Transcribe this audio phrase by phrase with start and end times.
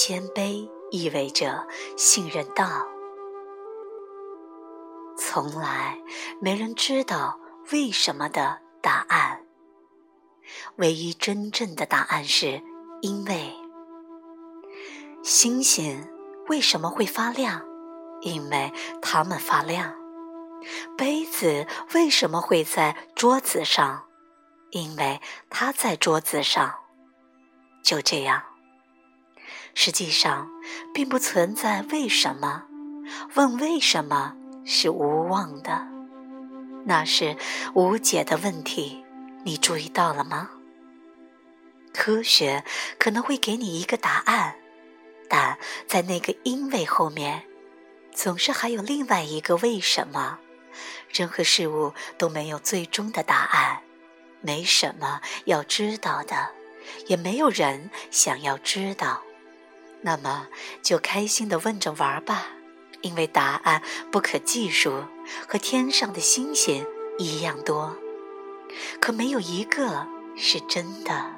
[0.00, 2.86] 谦卑意味着信任道。
[5.18, 6.00] 从来
[6.40, 7.40] 没人知道
[7.72, 9.44] 为什么的答案。
[10.76, 12.62] 唯一真正的答案是
[13.02, 13.52] 因为。
[15.24, 16.08] 星星
[16.46, 17.66] 为什么会发亮？
[18.20, 18.72] 因为
[19.02, 19.96] 它们发亮。
[20.96, 24.04] 杯子为什么会在桌子上？
[24.70, 26.72] 因为它在桌子上。
[27.82, 28.40] 就这样。
[29.74, 30.50] 实际上，
[30.92, 32.64] 并不存在为什么。
[33.34, 35.86] 问为什么是无望的，
[36.84, 37.36] 那是
[37.74, 39.04] 无解的问题。
[39.44, 40.50] 你注意到了吗？
[41.94, 42.64] 科学
[42.98, 44.56] 可能会给你一个答案，
[45.28, 47.44] 但在那个因为后面，
[48.12, 50.38] 总是还有另外一个为什么。
[51.10, 53.80] 任何事物都没有最终的答案，
[54.42, 56.50] 没什么要知道的，
[57.06, 59.22] 也没有人想要知道。
[60.00, 60.48] 那么
[60.82, 62.46] 就开心的问着玩吧，
[63.02, 65.04] 因为答案不可计数，
[65.48, 66.86] 和天上的星星
[67.18, 67.96] 一样多，
[69.00, 71.32] 可没有一个是真的。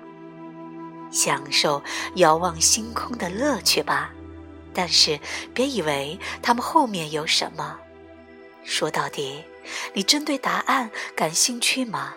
[1.11, 1.83] 享受
[2.15, 4.13] 遥望星空的乐趣吧，
[4.73, 5.19] 但是
[5.53, 7.79] 别以为他们后面有什么。
[8.63, 9.43] 说到底，
[9.95, 12.15] 你真对答案感兴趣吗？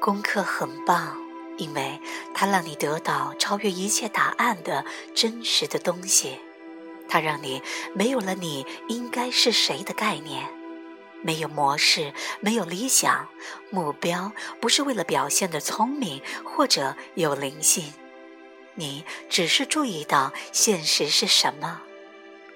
[0.00, 1.23] 功课很棒。
[1.56, 2.00] 因为
[2.34, 6.38] 它让你得到超越一切答案的真实的东西，
[7.08, 7.62] 它让你
[7.94, 10.46] 没有了你应该是谁的概念，
[11.22, 13.28] 没有模式，没有理想
[13.70, 17.92] 目标，不是为了表现的聪明或者有灵性，
[18.74, 21.82] 你只是注意到现实是什么。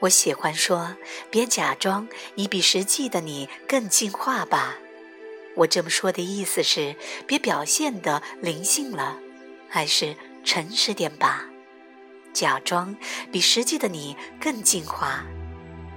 [0.01, 0.97] 我喜欢说，
[1.31, 4.77] 别假装你比实际的你更进化吧。
[5.59, 6.95] 我这么说的意思是，
[7.27, 9.19] 别表现的灵性了，
[9.69, 11.45] 还是诚实点吧。
[12.33, 12.95] 假装
[13.33, 15.25] 比实际的你更进化，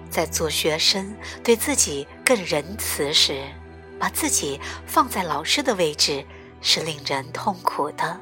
[0.09, 3.45] 在做学生对自己更仁慈时，
[3.99, 6.25] 把自己放在老师的位置
[6.59, 8.19] 是令人痛苦的。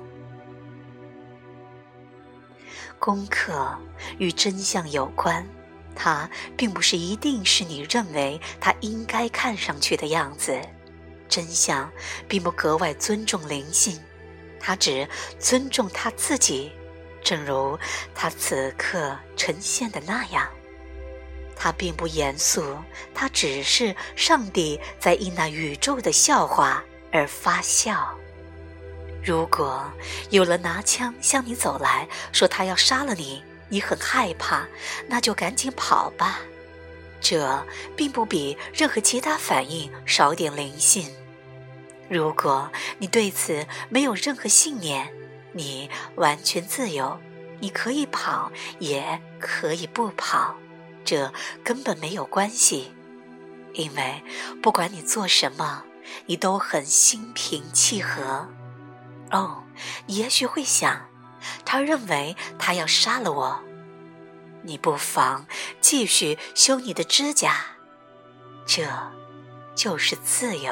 [2.99, 3.77] 功课
[4.17, 5.47] 与真相有关，
[5.95, 10.59] 它并不是一定是你认为它应该看上去的样子。
[11.29, 11.89] 真相
[12.27, 13.97] 并不格外尊重灵性，
[14.59, 15.07] 他只
[15.39, 16.71] 尊重他自己，
[17.23, 17.79] 正如
[18.13, 20.49] 他此刻呈现的那样。
[21.55, 22.77] 他并不严肃，
[23.13, 28.17] 他只是上帝在因那宇宙的笑话而发笑。
[29.21, 29.91] 如果
[30.29, 34.65] 有人拿枪向你走来说他要杀了你，你很害怕，
[35.07, 36.39] 那就赶紧跑吧。
[37.21, 37.65] 这
[37.95, 41.09] 并不比任何其他反应少点灵性。
[42.09, 45.13] 如果你对此没有任何信念，
[45.51, 47.19] 你完全自由，
[47.59, 50.55] 你可以跑，也可以不跑，
[51.03, 51.31] 这
[51.63, 52.91] 根本没有关系，
[53.73, 54.23] 因为
[54.61, 55.83] 不管你做什么，
[56.25, 58.49] 你都很心平气和。
[59.31, 59.63] 哦，
[60.07, 61.07] 你也许会想，
[61.63, 63.63] 他认为他要杀了我，
[64.69, 65.47] 你不妨
[65.81, 67.55] 继续修你的指甲，
[68.67, 68.85] 这
[69.73, 70.71] 就是自由。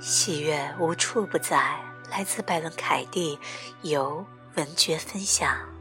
[0.00, 1.78] 喜悦无处不在，
[2.10, 3.38] 来自百伦凯蒂，
[3.82, 4.26] 由
[4.56, 5.77] 文觉分享。